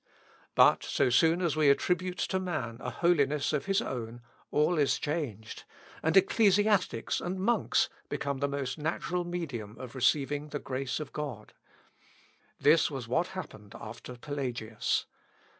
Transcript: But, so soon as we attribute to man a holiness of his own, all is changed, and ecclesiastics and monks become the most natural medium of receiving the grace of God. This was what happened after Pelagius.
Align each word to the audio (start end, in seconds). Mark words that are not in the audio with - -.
But, 0.55 0.83
so 0.83 1.11
soon 1.11 1.43
as 1.43 1.55
we 1.55 1.69
attribute 1.69 2.17
to 2.17 2.39
man 2.39 2.77
a 2.79 2.89
holiness 2.89 3.53
of 3.53 3.67
his 3.67 3.83
own, 3.83 4.23
all 4.49 4.79
is 4.79 4.97
changed, 4.97 5.63
and 6.01 6.17
ecclesiastics 6.17 7.21
and 7.21 7.39
monks 7.39 7.87
become 8.09 8.39
the 8.39 8.47
most 8.47 8.79
natural 8.79 9.23
medium 9.23 9.77
of 9.77 9.93
receiving 9.93 10.47
the 10.47 10.57
grace 10.57 10.99
of 10.99 11.13
God. 11.13 11.53
This 12.59 12.89
was 12.89 13.07
what 13.07 13.27
happened 13.37 13.75
after 13.79 14.15
Pelagius. 14.17 15.05